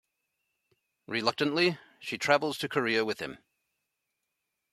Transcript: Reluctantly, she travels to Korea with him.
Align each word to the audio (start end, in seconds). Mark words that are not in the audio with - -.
Reluctantly, 1.05 1.77
she 1.99 2.17
travels 2.17 2.57
to 2.57 2.67
Korea 2.67 3.05
with 3.05 3.19
him. 3.19 3.37